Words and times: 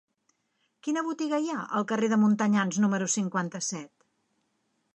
Quina 0.85 1.01
botiga 1.09 1.39
hi 1.43 1.51
ha 1.55 1.59
al 1.81 1.85
carrer 1.91 2.09
de 2.13 2.19
Montanyans 2.23 2.79
número 2.85 3.09
cinquanta-set? 3.17 3.93